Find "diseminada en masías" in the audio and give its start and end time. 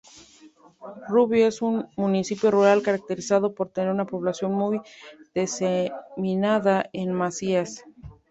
5.35-7.83